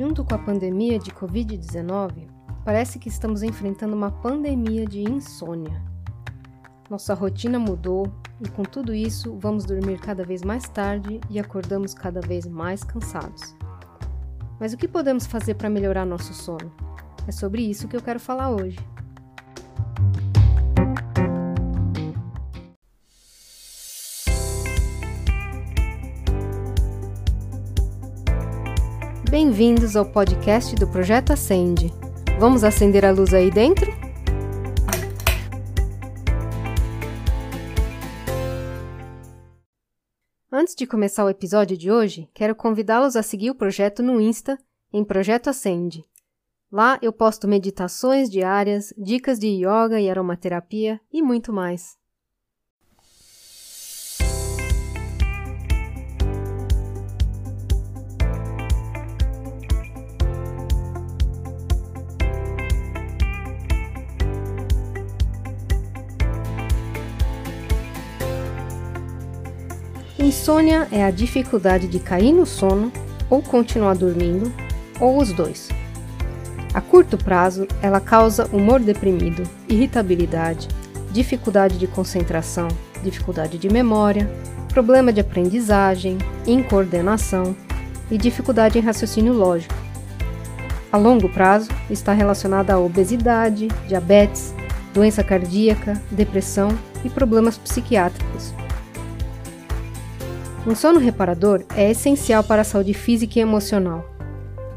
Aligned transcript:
Junto 0.00 0.24
com 0.24 0.34
a 0.34 0.38
pandemia 0.38 0.98
de 0.98 1.10
Covid-19, 1.10 2.26
parece 2.64 2.98
que 2.98 3.10
estamos 3.10 3.42
enfrentando 3.42 3.94
uma 3.94 4.10
pandemia 4.10 4.86
de 4.86 5.02
insônia. 5.02 5.84
Nossa 6.88 7.12
rotina 7.12 7.58
mudou 7.58 8.10
e, 8.40 8.48
com 8.48 8.62
tudo 8.62 8.94
isso, 8.94 9.36
vamos 9.38 9.66
dormir 9.66 10.00
cada 10.00 10.24
vez 10.24 10.40
mais 10.40 10.66
tarde 10.66 11.20
e 11.28 11.38
acordamos 11.38 11.92
cada 11.92 12.22
vez 12.22 12.46
mais 12.46 12.82
cansados. 12.82 13.54
Mas 14.58 14.72
o 14.72 14.78
que 14.78 14.88
podemos 14.88 15.26
fazer 15.26 15.52
para 15.56 15.68
melhorar 15.68 16.06
nosso 16.06 16.32
sono? 16.32 16.72
É 17.28 17.30
sobre 17.30 17.60
isso 17.60 17.86
que 17.86 17.94
eu 17.94 18.00
quero 18.00 18.18
falar 18.18 18.48
hoje. 18.48 18.78
Bem-vindos 29.30 29.94
ao 29.94 30.04
podcast 30.04 30.74
do 30.74 30.88
Projeto 30.88 31.32
Acende. 31.32 31.92
Vamos 32.40 32.64
acender 32.64 33.04
a 33.04 33.12
luz 33.12 33.32
aí 33.32 33.48
dentro? 33.48 33.88
Antes 40.50 40.74
de 40.74 40.84
começar 40.84 41.24
o 41.24 41.30
episódio 41.30 41.78
de 41.78 41.92
hoje, 41.92 42.28
quero 42.34 42.56
convidá-los 42.56 43.14
a 43.14 43.22
seguir 43.22 43.52
o 43.52 43.54
projeto 43.54 44.02
no 44.02 44.20
Insta, 44.20 44.58
em 44.92 45.04
Projeto 45.04 45.48
Acende. 45.48 46.04
Lá 46.72 46.98
eu 47.00 47.12
posto 47.12 47.46
meditações 47.46 48.28
diárias, 48.28 48.92
dicas 48.98 49.38
de 49.38 49.46
yoga 49.46 50.00
e 50.00 50.10
aromaterapia 50.10 51.00
e 51.12 51.22
muito 51.22 51.52
mais. 51.52 51.99
Insônia 70.20 70.86
é 70.92 71.02
a 71.02 71.10
dificuldade 71.10 71.88
de 71.88 71.98
cair 71.98 72.34
no 72.34 72.44
sono 72.44 72.92
ou 73.30 73.40
continuar 73.40 73.94
dormindo, 73.94 74.52
ou 75.00 75.16
os 75.16 75.32
dois. 75.32 75.70
A 76.74 76.80
curto 76.80 77.16
prazo, 77.16 77.66
ela 77.80 78.00
causa 78.00 78.46
humor 78.52 78.80
deprimido, 78.80 79.42
irritabilidade, 79.66 80.68
dificuldade 81.10 81.78
de 81.78 81.86
concentração, 81.86 82.68
dificuldade 83.02 83.56
de 83.56 83.70
memória, 83.70 84.30
problema 84.68 85.10
de 85.10 85.22
aprendizagem, 85.22 86.18
incoordenação 86.46 87.56
e 88.10 88.18
dificuldade 88.18 88.78
em 88.78 88.82
raciocínio 88.82 89.32
lógico. 89.32 89.74
A 90.92 90.98
longo 90.98 91.30
prazo, 91.30 91.70
está 91.88 92.12
relacionada 92.12 92.74
à 92.74 92.78
obesidade, 92.78 93.68
diabetes, 93.88 94.54
doença 94.92 95.24
cardíaca, 95.24 95.94
depressão 96.10 96.68
e 97.02 97.08
problemas 97.08 97.56
psiquiátricos. 97.56 98.59
Um 100.66 100.74
sono 100.74 101.00
reparador 101.00 101.64
é 101.74 101.90
essencial 101.90 102.44
para 102.44 102.60
a 102.60 102.64
saúde 102.64 102.92
física 102.92 103.38
e 103.38 103.42
emocional. 103.42 104.04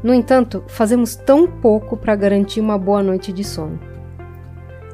No 0.02 0.14
entanto, 0.14 0.64
fazemos 0.66 1.14
tão 1.14 1.46
pouco 1.46 1.94
para 1.94 2.16
garantir 2.16 2.60
uma 2.60 2.78
boa 2.78 3.02
noite 3.02 3.30
de 3.32 3.44
sono. 3.44 3.78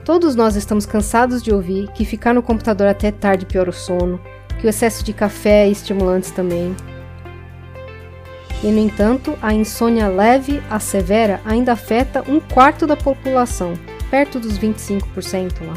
Todos 0.05 0.35
nós 0.35 0.57
estamos 0.57 0.87
cansados 0.87 1.43
de 1.45 1.53
ouvir 1.53 1.89
que 1.93 2.05
ficar 2.05 2.35
no 2.35 2.43
computador 2.43 2.89
até 2.89 3.13
tarde 3.13 3.47
piora 3.47 3.71
o 3.71 3.73
sono, 3.73 4.21
que 4.59 4.67
o 4.67 4.69
excesso 4.69 5.05
de 5.05 5.13
café 5.13 5.69
e 5.69 5.73
estimulantes 5.73 6.33
também. 6.33 6.75
E, 8.61 8.67
no 8.67 8.79
entanto, 8.81 9.39
a 9.41 9.55
insônia 9.55 10.09
leve 10.09 10.61
a 10.69 10.81
severa 10.81 11.41
ainda 11.45 11.73
afeta 11.73 12.25
um 12.29 12.41
quarto 12.41 12.85
da 12.85 12.97
população, 12.97 13.75
perto 14.11 14.41
dos 14.41 14.59
25% 14.59 15.65
lá. 15.65 15.75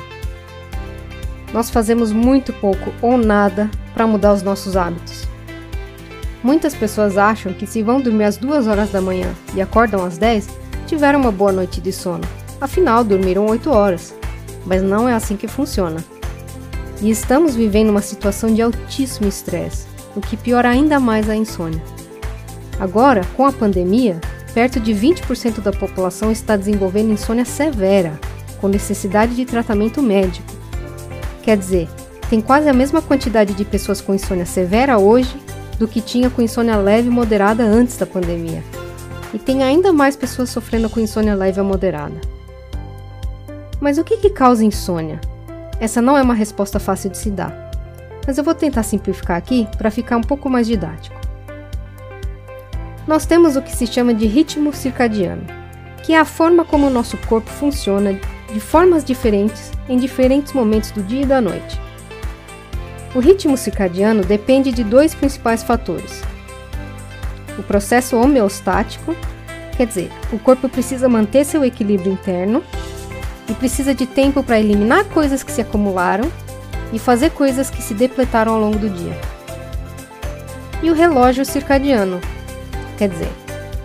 Nós 1.53 1.69
fazemos 1.69 2.11
muito 2.11 2.51
pouco 2.53 2.91
ou 2.99 3.15
nada 3.15 3.69
para 3.93 4.07
mudar 4.07 4.33
os 4.33 4.41
nossos 4.41 4.75
hábitos. 4.75 5.27
Muitas 6.43 6.75
pessoas 6.75 7.17
acham 7.17 7.53
que 7.53 7.65
se 7.65 7.81
vão 7.81 8.01
dormir 8.01 8.25
às 8.25 8.37
2 8.37 8.67
horas 8.67 8.91
da 8.91 8.99
manhã 8.99 9.33
e 9.55 9.61
acordam 9.61 10.03
às 10.03 10.17
10, 10.17 10.49
tiveram 10.85 11.21
uma 11.21 11.31
boa 11.31 11.51
noite 11.51 11.79
de 11.79 11.91
sono. 11.91 12.23
Afinal, 12.59 13.03
dormiram 13.03 13.45
8 13.45 13.69
horas. 13.69 14.13
Mas 14.65 14.81
não 14.81 15.07
é 15.07 15.13
assim 15.13 15.35
que 15.35 15.47
funciona. 15.47 16.03
E 17.01 17.09
estamos 17.09 17.55
vivendo 17.55 17.89
uma 17.89 18.01
situação 18.01 18.53
de 18.53 18.61
altíssimo 18.61 19.27
estresse, 19.27 19.85
o 20.15 20.21
que 20.21 20.37
piora 20.37 20.69
ainda 20.69 20.99
mais 20.99 21.29
a 21.29 21.35
insônia. 21.35 21.81
Agora, 22.79 23.21
com 23.35 23.45
a 23.45 23.51
pandemia, 23.51 24.19
perto 24.53 24.79
de 24.79 24.93
20% 24.93 25.61
da 25.61 25.71
população 25.71 26.31
está 26.31 26.55
desenvolvendo 26.55 27.11
insônia 27.11 27.45
severa, 27.45 28.19
com 28.59 28.67
necessidade 28.67 29.35
de 29.35 29.45
tratamento 29.45 30.01
médico. 30.01 30.53
Quer 31.41 31.57
dizer, 31.57 31.89
tem 32.29 32.41
quase 32.41 32.67
a 32.67 32.73
mesma 32.73 33.01
quantidade 33.01 33.53
de 33.53 33.65
pessoas 33.65 34.01
com 34.01 34.13
insônia 34.13 34.45
severa 34.45 34.97
hoje 34.97 35.35
do 35.77 35.87
que 35.87 36.01
tinha 36.01 36.29
com 36.29 36.41
insônia 36.41 36.77
leve 36.77 37.07
e 37.07 37.11
moderada 37.11 37.63
antes 37.63 37.97
da 37.97 38.05
pandemia. 38.05 38.63
E 39.33 39.39
tem 39.39 39.63
ainda 39.63 39.91
mais 39.91 40.15
pessoas 40.15 40.49
sofrendo 40.49 40.89
com 40.89 40.99
insônia 40.99 41.35
leve 41.35 41.59
a 41.59 41.63
moderada. 41.63 42.19
Mas 43.79 43.97
o 43.97 44.03
que, 44.03 44.17
que 44.17 44.29
causa 44.29 44.63
insônia? 44.63 45.19
Essa 45.79 46.01
não 46.01 46.17
é 46.17 46.21
uma 46.21 46.33
resposta 46.33 46.79
fácil 46.79 47.09
de 47.09 47.17
se 47.17 47.29
dar, 47.29 47.71
mas 48.25 48.37
eu 48.37 48.43
vou 48.43 48.55
tentar 48.55 48.83
simplificar 48.83 49.37
aqui 49.37 49.67
para 49.77 49.91
ficar 49.91 50.17
um 50.17 50.21
pouco 50.21 50.49
mais 50.49 50.67
didático. 50.67 51.19
Nós 53.05 53.25
temos 53.25 53.57
o 53.57 53.61
que 53.61 53.75
se 53.75 53.85
chama 53.85 54.13
de 54.13 54.25
ritmo 54.25 54.71
circadiano, 54.71 55.43
que 56.03 56.13
é 56.13 56.19
a 56.19 56.25
forma 56.25 56.63
como 56.63 56.87
o 56.87 56.89
nosso 56.89 57.17
corpo 57.17 57.49
funciona 57.49 58.17
de 58.53 58.59
formas 58.59 59.03
diferentes 59.03 59.71
em 59.89 59.97
diferentes 59.97 60.53
momentos 60.53 60.91
do 60.91 61.03
dia 61.03 61.23
e 61.23 61.25
da 61.25 61.41
noite. 61.41 61.82
O 63.15 63.19
ritmo 63.19 63.55
circadiano 63.55 64.23
depende 64.23 64.71
de 64.71 64.83
dois 64.83 65.13
principais 65.13 65.61
fatores: 65.63 66.21
o 67.57 67.63
processo 67.63 68.17
homeostático, 68.17 69.15
quer 69.77 69.85
dizer, 69.85 70.11
o 70.31 70.39
corpo 70.39 70.67
precisa 70.67 71.07
manter 71.07 71.45
seu 71.45 71.63
equilíbrio 71.63 72.11
interno 72.11 72.63
e 73.49 73.53
precisa 73.53 73.93
de 73.93 74.05
tempo 74.05 74.41
para 74.43 74.59
eliminar 74.59 75.05
coisas 75.05 75.43
que 75.43 75.51
se 75.51 75.61
acumularam 75.61 76.31
e 76.91 76.99
fazer 76.99 77.31
coisas 77.31 77.69
que 77.69 77.81
se 77.81 77.93
depletaram 77.93 78.53
ao 78.53 78.59
longo 78.59 78.79
do 78.79 78.89
dia. 78.89 79.17
E 80.81 80.89
o 80.89 80.93
relógio 80.93 81.45
circadiano, 81.45 82.19
quer 82.97 83.09
dizer, 83.09 83.31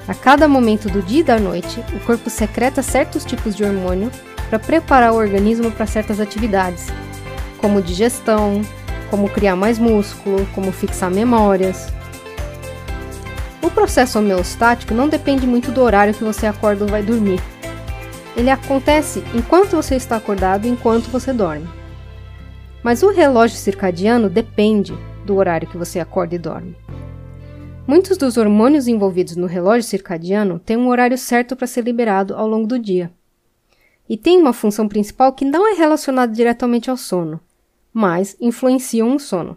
a 0.06 0.14
cada 0.14 0.48
momento 0.48 0.88
do 0.88 1.02
dia 1.02 1.20
e 1.20 1.24
da 1.24 1.38
noite, 1.38 1.84
o 1.94 2.00
corpo 2.00 2.30
secreta 2.30 2.82
certos 2.82 3.24
tipos 3.24 3.54
de 3.54 3.62
hormônio 3.62 4.10
para 4.48 4.58
preparar 4.58 5.12
o 5.12 5.16
organismo 5.16 5.70
para 5.70 5.86
certas 5.86 6.18
atividades, 6.18 6.86
como 7.58 7.82
digestão, 7.82 8.62
como 9.10 9.28
criar 9.28 9.56
mais 9.56 9.78
músculo, 9.78 10.46
como 10.54 10.72
fixar 10.72 11.10
memórias. 11.10 11.88
O 13.62 13.70
processo 13.70 14.18
homeostático 14.18 14.94
não 14.94 15.08
depende 15.08 15.46
muito 15.46 15.70
do 15.70 15.82
horário 15.82 16.14
que 16.14 16.24
você 16.24 16.46
acorda 16.46 16.84
ou 16.84 16.90
vai 16.90 17.02
dormir. 17.02 17.40
Ele 18.36 18.50
acontece 18.50 19.22
enquanto 19.34 19.76
você 19.76 19.96
está 19.96 20.16
acordado 20.16 20.66
e 20.66 20.70
enquanto 20.70 21.10
você 21.10 21.32
dorme. 21.32 21.68
Mas 22.82 23.02
o 23.02 23.10
relógio 23.10 23.56
circadiano 23.56 24.30
depende 24.30 24.94
do 25.24 25.36
horário 25.36 25.68
que 25.68 25.76
você 25.76 25.98
acorda 25.98 26.34
e 26.34 26.38
dorme. 26.38 26.76
Muitos 27.86 28.16
dos 28.16 28.36
hormônios 28.36 28.86
envolvidos 28.86 29.34
no 29.34 29.46
relógio 29.46 29.88
circadiano 29.88 30.58
têm 30.58 30.76
um 30.76 30.88
horário 30.88 31.18
certo 31.18 31.56
para 31.56 31.66
ser 31.66 31.82
liberado 31.84 32.34
ao 32.34 32.46
longo 32.46 32.66
do 32.66 32.78
dia. 32.78 33.10
E 34.08 34.16
tem 34.16 34.38
uma 34.38 34.52
função 34.52 34.86
principal 34.86 35.32
que 35.32 35.44
não 35.44 35.66
é 35.66 35.74
relacionada 35.74 36.32
diretamente 36.32 36.90
ao 36.90 36.96
sono, 36.96 37.40
mas 37.98 38.36
influenciam 38.40 39.16
o 39.16 39.18
sono. 39.18 39.56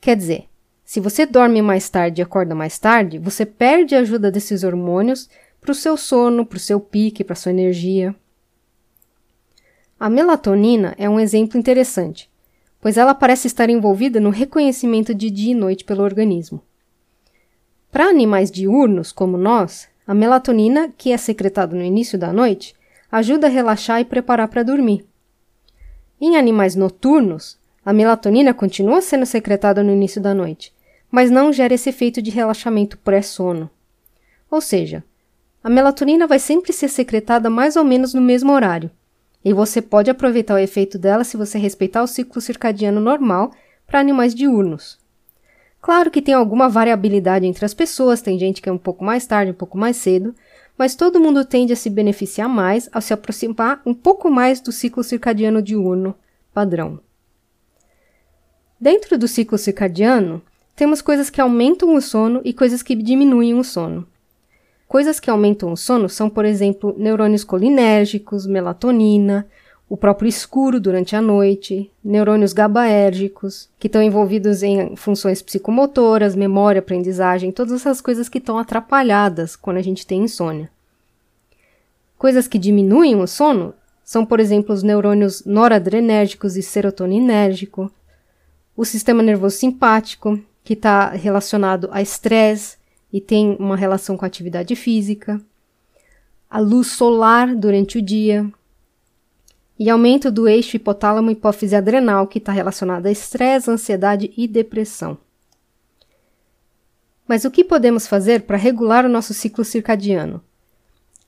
Quer 0.00 0.16
dizer, 0.16 0.48
se 0.82 0.98
você 0.98 1.26
dorme 1.26 1.60
mais 1.60 1.86
tarde 1.90 2.22
e 2.22 2.24
acorda 2.24 2.54
mais 2.54 2.78
tarde, 2.78 3.18
você 3.18 3.44
perde 3.44 3.94
a 3.94 3.98
ajuda 3.98 4.30
desses 4.30 4.64
hormônios 4.64 5.28
para 5.60 5.70
o 5.70 5.74
seu 5.74 5.94
sono, 5.98 6.46
para 6.46 6.56
o 6.56 6.60
seu 6.60 6.80
pique, 6.80 7.22
para 7.22 7.34
a 7.34 7.36
sua 7.36 7.52
energia. 7.52 8.16
A 10.00 10.08
melatonina 10.08 10.94
é 10.96 11.06
um 11.06 11.20
exemplo 11.20 11.58
interessante, 11.58 12.30
pois 12.80 12.96
ela 12.96 13.14
parece 13.14 13.46
estar 13.46 13.68
envolvida 13.68 14.18
no 14.18 14.30
reconhecimento 14.30 15.14
de 15.14 15.28
dia 15.28 15.52
e 15.52 15.54
noite 15.54 15.84
pelo 15.84 16.04
organismo. 16.04 16.62
Para 17.92 18.06
animais 18.06 18.50
diurnos, 18.50 19.12
como 19.12 19.36
nós, 19.36 19.86
a 20.06 20.14
melatonina, 20.14 20.90
que 20.96 21.12
é 21.12 21.18
secretada 21.18 21.76
no 21.76 21.82
início 21.82 22.18
da 22.18 22.32
noite, 22.32 22.74
ajuda 23.12 23.48
a 23.48 23.50
relaxar 23.50 24.00
e 24.00 24.06
preparar 24.06 24.48
para 24.48 24.62
dormir. 24.62 25.04
Em 26.20 26.36
animais 26.36 26.74
noturnos, 26.74 27.56
a 27.84 27.92
melatonina 27.92 28.52
continua 28.52 29.00
sendo 29.00 29.24
secretada 29.24 29.82
no 29.82 29.92
início 29.92 30.20
da 30.20 30.34
noite, 30.34 30.74
mas 31.10 31.30
não 31.30 31.52
gera 31.52 31.74
esse 31.74 31.88
efeito 31.88 32.20
de 32.20 32.30
relaxamento 32.30 32.98
pré-sono. 32.98 33.70
Ou 34.50 34.60
seja, 34.60 35.04
a 35.62 35.70
melatonina 35.70 36.26
vai 36.26 36.38
sempre 36.38 36.72
ser 36.72 36.88
secretada 36.88 37.48
mais 37.48 37.76
ou 37.76 37.84
menos 37.84 38.14
no 38.14 38.20
mesmo 38.20 38.52
horário, 38.52 38.90
e 39.44 39.52
você 39.52 39.80
pode 39.80 40.10
aproveitar 40.10 40.54
o 40.54 40.58
efeito 40.58 40.98
dela 40.98 41.22
se 41.22 41.36
você 41.36 41.56
respeitar 41.56 42.02
o 42.02 42.08
ciclo 42.08 42.40
circadiano 42.40 43.00
normal 43.00 43.52
para 43.86 44.00
animais 44.00 44.34
diurnos. 44.34 44.98
Claro 45.80 46.10
que 46.10 46.20
tem 46.20 46.34
alguma 46.34 46.68
variabilidade 46.68 47.46
entre 47.46 47.64
as 47.64 47.72
pessoas, 47.72 48.20
tem 48.20 48.38
gente 48.38 48.60
que 48.60 48.68
é 48.68 48.72
um 48.72 48.78
pouco 48.78 49.04
mais 49.04 49.24
tarde, 49.26 49.52
um 49.52 49.54
pouco 49.54 49.78
mais 49.78 49.96
cedo, 49.96 50.34
mas 50.78 50.94
todo 50.94 51.20
mundo 51.20 51.44
tende 51.44 51.72
a 51.72 51.76
se 51.76 51.90
beneficiar 51.90 52.48
mais 52.48 52.88
ao 52.92 53.02
se 53.02 53.12
aproximar 53.12 53.82
um 53.84 53.92
pouco 53.92 54.30
mais 54.30 54.60
do 54.60 54.70
ciclo 54.70 55.02
circadiano 55.02 55.60
diurno 55.60 56.14
padrão. 56.54 57.00
Dentro 58.80 59.18
do 59.18 59.26
ciclo 59.26 59.58
circadiano, 59.58 60.40
temos 60.76 61.02
coisas 61.02 61.28
que 61.28 61.40
aumentam 61.40 61.96
o 61.96 62.00
sono 62.00 62.40
e 62.44 62.52
coisas 62.52 62.80
que 62.80 62.94
diminuem 62.94 63.54
o 63.54 63.64
sono. 63.64 64.06
Coisas 64.86 65.18
que 65.18 65.28
aumentam 65.28 65.72
o 65.72 65.76
sono 65.76 66.08
são, 66.08 66.30
por 66.30 66.44
exemplo, 66.44 66.94
neurônios 66.96 67.42
colinérgicos, 67.42 68.46
melatonina, 68.46 69.46
o 69.88 69.96
próprio 69.96 70.28
escuro 70.28 70.78
durante 70.78 71.16
a 71.16 71.22
noite, 71.22 71.90
neurônios 72.04 72.52
GABAérgicos, 72.52 73.70
que 73.78 73.86
estão 73.86 74.02
envolvidos 74.02 74.62
em 74.62 74.94
funções 74.96 75.40
psicomotoras, 75.40 76.36
memória, 76.36 76.80
aprendizagem, 76.80 77.50
todas 77.50 77.72
essas 77.72 78.00
coisas 78.00 78.28
que 78.28 78.38
estão 78.38 78.58
atrapalhadas 78.58 79.56
quando 79.56 79.78
a 79.78 79.82
gente 79.82 80.06
tem 80.06 80.22
insônia. 80.22 80.70
Coisas 82.18 82.46
que 82.46 82.58
diminuem 82.58 83.16
o 83.16 83.26
sono 83.26 83.72
são, 84.04 84.26
por 84.26 84.40
exemplo, 84.40 84.74
os 84.74 84.82
neurônios 84.82 85.44
noradrenérgicos 85.44 86.56
e 86.56 86.62
serotoninérgico, 86.62 87.90
o 88.76 88.84
sistema 88.84 89.22
nervoso 89.22 89.56
simpático, 89.56 90.38
que 90.62 90.74
está 90.74 91.10
relacionado 91.10 91.88
a 91.92 92.02
estresse 92.02 92.76
e 93.10 93.20
tem 93.22 93.56
uma 93.58 93.76
relação 93.76 94.18
com 94.18 94.24
a 94.24 94.28
atividade 94.28 94.76
física, 94.76 95.40
a 96.50 96.58
luz 96.58 96.88
solar 96.88 97.54
durante 97.54 97.98
o 97.98 98.02
dia, 98.02 98.50
e 99.78 99.88
aumento 99.88 100.30
do 100.30 100.48
eixo 100.48 100.76
hipotálamo 100.76 101.30
hipófise 101.30 101.76
adrenal, 101.76 102.26
que 102.26 102.38
está 102.38 102.50
relacionado 102.50 103.06
a 103.06 103.10
estresse, 103.10 103.70
ansiedade 103.70 104.32
e 104.36 104.48
depressão. 104.48 105.16
Mas 107.28 107.44
o 107.44 107.50
que 107.50 107.62
podemos 107.62 108.06
fazer 108.06 108.42
para 108.42 108.56
regular 108.56 109.04
o 109.04 109.08
nosso 109.08 109.32
ciclo 109.32 109.64
circadiano? 109.64 110.42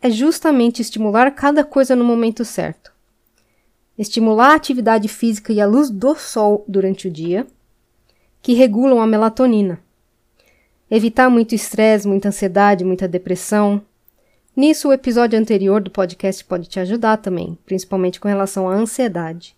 É 0.02 0.11
justamente 0.11 0.81
estimular 0.81 1.31
cada 1.31 1.62
coisa 1.62 1.94
no 1.94 2.05
momento 2.05 2.44
certo. 2.44 2.91
Estimular 3.99 4.52
a 4.52 4.55
atividade 4.55 5.06
física 5.08 5.52
e 5.52 5.61
a 5.61 5.67
luz 5.67 5.91
do 5.91 6.14
sol 6.14 6.64
durante 6.67 7.06
o 7.06 7.11
dia, 7.11 7.47
que 8.41 8.55
regulam 8.55 9.00
a 9.00 9.06
melatonina. 9.06 9.79
Evitar 10.91 11.29
muito 11.29 11.55
estresse, 11.55 12.08
muita 12.08 12.29
ansiedade, 12.29 12.82
muita 12.82 13.06
depressão, 13.06 13.82
Nisso, 14.61 14.89
o 14.89 14.93
episódio 14.93 15.39
anterior 15.39 15.81
do 15.81 15.91
podcast 15.91 16.45
pode 16.45 16.69
te 16.69 16.79
ajudar 16.79 17.17
também, 17.17 17.57
principalmente 17.65 18.21
com 18.21 18.29
relação 18.29 18.69
à 18.69 18.75
ansiedade. 18.75 19.57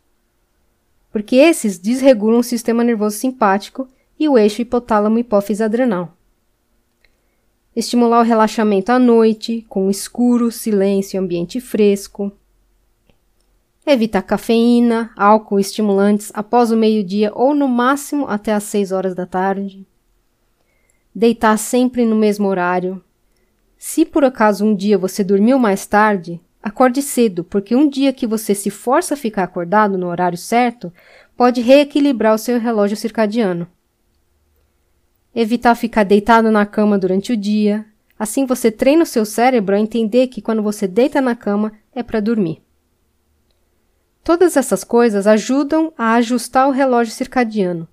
Porque 1.11 1.35
esses 1.35 1.77
desregulam 1.77 2.39
o 2.39 2.45
sistema 2.45 2.85
nervoso 2.85 3.17
simpático 3.17 3.89
e 4.17 4.29
o 4.29 4.39
eixo 4.39 4.63
hipotálamo 4.63 5.19
hipófise 5.19 5.61
adrenal. 5.61 6.17
Estimular 7.75 8.21
o 8.21 8.25
relaxamento 8.25 8.93
à 8.93 8.99
noite, 9.01 9.67
com 9.69 9.91
escuro, 9.91 10.53
silêncio 10.53 11.17
e 11.17 11.19
ambiente 11.19 11.61
fresco. 11.61 12.31
Evitar 13.85 14.23
cafeína, 14.23 15.11
álcool 15.17 15.59
e 15.59 15.63
estimulantes 15.63 16.31
após 16.33 16.71
o 16.71 16.77
meio-dia 16.77 17.33
ou 17.35 17.57
no 17.57 17.67
máximo 17.67 18.29
até 18.29 18.53
às 18.53 18.63
6 18.63 18.93
horas 18.93 19.17
da 19.17 19.27
tarde. 19.27 19.85
Deitar 21.13 21.59
sempre 21.59 22.05
no 22.05 22.15
mesmo 22.15 22.47
horário, 22.47 23.03
se 23.85 24.07
por 24.07 24.25
acaso 24.25 24.65
um 24.65 24.77
dia 24.77 24.97
você 24.97 25.25
dormiu 25.25 25.59
mais 25.59 25.85
tarde, 25.87 26.41
acorde 26.63 27.03
cedo, 27.03 27.43
porque 27.43 27.75
um 27.75 27.89
dia 27.89 28.13
que 28.13 28.29
você 28.29 28.55
se 28.55 28.71
força 28.71 29.15
a 29.15 29.17
ficar 29.17 29.43
acordado 29.43 29.99
no 29.99 30.07
horário 30.07 30.39
certo 30.39 30.93
pode 31.37 31.61
reequilibrar 31.61 32.33
o 32.33 32.39
seu 32.39 32.61
relógio 32.61 32.97
circadiano. 32.97 33.67
Evitar 35.35 35.75
ficar 35.75 36.05
deitado 36.05 36.49
na 36.49 36.65
cama 36.65 36.97
durante 36.97 37.33
o 37.33 37.37
dia. 37.37 37.85
Assim 38.17 38.47
você 38.47 38.71
treina 38.71 39.03
o 39.03 39.07
seu 39.07 39.25
cérebro 39.25 39.75
a 39.75 39.81
entender 39.81 40.29
que 40.29 40.41
quando 40.41 40.63
você 40.63 40.87
deita 40.87 41.21
na 41.21 41.35
cama 41.35 41.73
é 41.93 42.05
para 42.05 42.21
dormir. 42.21 42.63
Todas 44.23 44.57
essas 44.57 44.85
coisas 44.85 45.27
ajudam 45.27 45.93
a 45.99 46.15
ajustar 46.15 46.69
o 46.69 46.71
relógio 46.71 47.13
circadiano, 47.13 47.89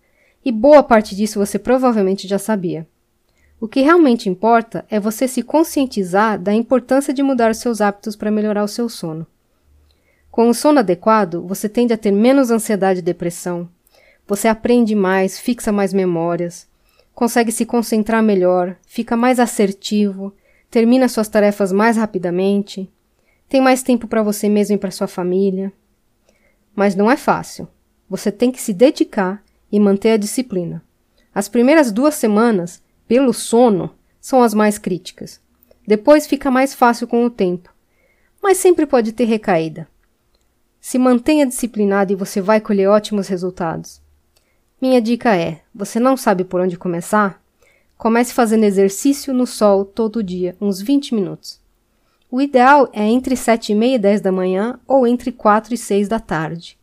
e 0.45 0.51
boa 0.51 0.83
parte 0.83 1.15
disso 1.15 1.39
você 1.39 1.57
provavelmente 1.57 2.27
já 2.27 2.38
sabia. 2.38 2.88
O 3.61 3.67
que 3.67 3.81
realmente 3.81 4.29
importa 4.29 4.85
é 4.89 5.00
você 5.00 5.27
se 5.27 5.44
conscientizar 5.44 6.39
da 6.39 6.53
importância 6.53 7.13
de 7.13 7.21
mudar 7.21 7.53
seus 7.53 7.81
hábitos 7.81 8.15
para 8.15 8.31
melhorar 8.31 8.63
o 8.63 8.69
seu 8.69 8.88
sono. 8.88 9.27
Com 10.31 10.47
o 10.47 10.53
sono 10.53 10.79
adequado, 10.79 11.45
você 11.45 11.67
tende 11.67 11.91
a 11.91 11.97
ter 11.97 12.11
menos 12.11 12.51
ansiedade 12.51 13.00
e 13.00 13.03
depressão. 13.03 13.67
Você 14.25 14.47
aprende 14.47 14.95
mais, 14.95 15.38
fixa 15.38 15.71
mais 15.71 15.94
memórias, 15.94 16.67
consegue 17.13 17.51
se 17.51 17.65
concentrar 17.65 18.23
melhor, 18.23 18.77
fica 18.88 19.17
mais 19.17 19.39
assertivo, 19.39 20.33
termina 20.71 21.09
suas 21.09 21.27
tarefas 21.27 21.71
mais 21.71 21.97
rapidamente, 21.97 22.89
tem 23.50 23.59
mais 23.59 23.83
tempo 23.83 24.07
para 24.07 24.23
você 24.23 24.47
mesmo 24.47 24.75
e 24.75 24.79
para 24.79 24.91
sua 24.91 25.07
família. 25.07 25.73
Mas 26.73 26.95
não 26.95 27.11
é 27.11 27.17
fácil. 27.17 27.67
Você 28.09 28.31
tem 28.31 28.51
que 28.51 28.61
se 28.61 28.71
dedicar 28.71 29.44
e 29.69 29.79
manter 29.79 30.11
a 30.11 30.17
disciplina. 30.17 30.81
As 31.33 31.50
primeiras 31.50 31.91
duas 31.91 32.15
semanas 32.15 32.81
pelo 33.09 33.33
sono 33.33 33.89
são 34.21 34.44
as 34.44 34.53
mais 34.53 34.77
críticas. 34.77 35.41
Depois 35.85 36.27
fica 36.27 36.51
mais 36.51 36.75
fácil 36.75 37.07
com 37.07 37.25
o 37.25 37.29
tempo, 37.29 37.73
mas 38.39 38.57
sempre 38.57 38.85
pode 38.85 39.13
ter 39.13 39.23
recaída. 39.23 39.88
Se 40.79 41.00
mantenha 41.00 41.47
disciplinado 41.47 42.13
e 42.13 42.15
você 42.15 42.39
vai 42.39 42.61
colher 42.61 42.88
ótimos 42.88 43.27
resultados. 43.27 44.00
Minha 44.79 45.01
dica 45.01 45.35
é: 45.35 45.61
você 45.73 46.00
não 46.00 46.15
sabe 46.15 46.44
por 46.44 46.61
onde 46.61 46.77
começar? 46.77 47.41
Comece 47.97 48.31
fazendo 48.31 48.63
exercício 48.63 49.33
no 49.33 49.47
sol 49.47 49.83
todo 49.83 50.23
dia, 50.23 50.56
uns 50.61 50.79
20 50.79 51.15
minutos. 51.15 51.59
O 52.29 52.39
ideal 52.39 52.88
é 52.94 53.03
entre 53.07 53.35
7 53.35 53.71
e 53.71 53.75
meia 53.75 53.95
e 53.95 54.00
10 54.00 54.21
da 54.21 54.31
manhã 54.31 54.79
ou 54.88 55.07
entre 55.07 55.31
4 55.31 55.73
e 55.73 55.77
6 55.77 56.07
da 56.07 56.19
tarde. 56.19 56.77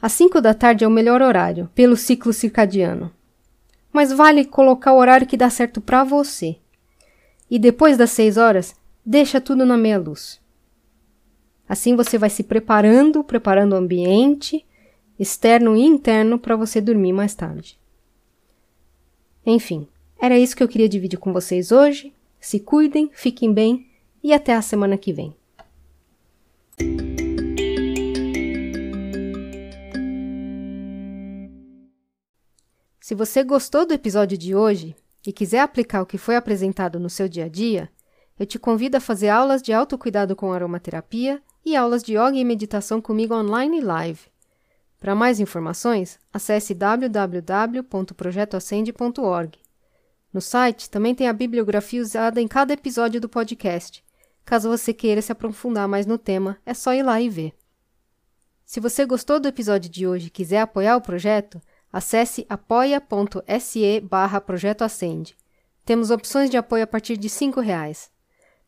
Às 0.00 0.12
5 0.12 0.40
da 0.40 0.54
tarde 0.54 0.84
é 0.84 0.86
o 0.86 0.90
melhor 0.90 1.20
horário, 1.20 1.68
pelo 1.74 1.96
ciclo 1.96 2.32
circadiano 2.32 3.12
mas 3.92 4.12
vale 4.12 4.44
colocar 4.44 4.92
o 4.92 4.98
horário 4.98 5.26
que 5.26 5.36
dá 5.36 5.50
certo 5.50 5.80
para 5.80 6.04
você. 6.04 6.56
E 7.50 7.58
depois 7.58 7.96
das 7.96 8.10
seis 8.10 8.36
horas, 8.36 8.74
deixa 9.04 9.40
tudo 9.40 9.64
na 9.64 9.76
meia 9.76 9.98
luz. 9.98 10.40
Assim 11.68 11.96
você 11.96 12.16
vai 12.16 12.30
se 12.30 12.42
preparando, 12.42 13.22
preparando 13.22 13.72
o 13.72 13.76
ambiente 13.76 14.64
externo 15.18 15.76
e 15.76 15.82
interno 15.82 16.38
para 16.38 16.56
você 16.56 16.80
dormir 16.80 17.12
mais 17.12 17.34
tarde. 17.34 17.78
Enfim, 19.44 19.88
era 20.20 20.38
isso 20.38 20.56
que 20.56 20.62
eu 20.62 20.68
queria 20.68 20.88
dividir 20.88 21.18
com 21.18 21.32
vocês 21.32 21.72
hoje. 21.72 22.12
Se 22.38 22.60
cuidem, 22.60 23.10
fiquem 23.12 23.52
bem 23.52 23.86
e 24.22 24.32
até 24.32 24.54
a 24.54 24.62
semana 24.62 24.96
que 24.96 25.12
vem. 25.12 25.34
Se 33.08 33.14
você 33.14 33.42
gostou 33.42 33.86
do 33.86 33.94
episódio 33.94 34.36
de 34.36 34.54
hoje 34.54 34.94
e 35.26 35.32
quiser 35.32 35.60
aplicar 35.60 36.02
o 36.02 36.06
que 36.06 36.18
foi 36.18 36.36
apresentado 36.36 37.00
no 37.00 37.08
seu 37.08 37.26
dia 37.26 37.46
a 37.46 37.48
dia, 37.48 37.88
eu 38.38 38.44
te 38.44 38.58
convido 38.58 38.98
a 38.98 39.00
fazer 39.00 39.30
aulas 39.30 39.62
de 39.62 39.72
autocuidado 39.72 40.36
com 40.36 40.52
aromaterapia 40.52 41.42
e 41.64 41.74
aulas 41.74 42.02
de 42.02 42.18
yoga 42.18 42.36
e 42.36 42.44
meditação 42.44 43.00
comigo 43.00 43.34
online 43.34 43.78
e 43.78 43.80
live. 43.80 44.20
Para 45.00 45.14
mais 45.14 45.40
informações, 45.40 46.18
acesse 46.30 46.74
www.projetoacende.org. 46.74 49.58
No 50.30 50.42
site 50.42 50.90
também 50.90 51.14
tem 51.14 51.28
a 51.28 51.32
bibliografia 51.32 52.02
usada 52.02 52.42
em 52.42 52.46
cada 52.46 52.74
episódio 52.74 53.22
do 53.22 53.28
podcast. 53.30 54.04
Caso 54.44 54.68
você 54.68 54.92
queira 54.92 55.22
se 55.22 55.32
aprofundar 55.32 55.88
mais 55.88 56.04
no 56.04 56.18
tema, 56.18 56.58
é 56.66 56.74
só 56.74 56.92
ir 56.92 57.02
lá 57.02 57.18
e 57.18 57.30
ver. 57.30 57.54
Se 58.66 58.80
você 58.80 59.06
gostou 59.06 59.40
do 59.40 59.48
episódio 59.48 59.90
de 59.90 60.06
hoje 60.06 60.26
e 60.26 60.30
quiser 60.30 60.60
apoiar 60.60 60.94
o 60.94 61.00
projeto, 61.00 61.58
Acesse 61.92 62.46
apoia.se 62.48 64.00
barra 64.00 64.40
Projeto 64.40 64.82
Acende. 64.82 65.36
Temos 65.84 66.10
opções 66.10 66.50
de 66.50 66.56
apoio 66.56 66.84
a 66.84 66.86
partir 66.86 67.16
de 67.16 67.28
R$ 67.28 67.62
reais. 67.62 68.10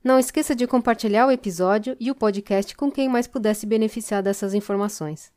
Não 0.02 0.18
esqueça 0.18 0.54
de 0.54 0.66
compartilhar 0.66 1.26
o 1.26 1.30
episódio 1.30 1.94
e 2.00 2.10
o 2.10 2.14
podcast 2.14 2.74
com 2.74 2.90
quem 2.90 3.08
mais 3.08 3.26
pudesse 3.26 3.66
beneficiar 3.66 4.22
dessas 4.22 4.54
informações. 4.54 5.30